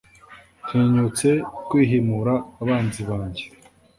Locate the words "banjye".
3.09-3.43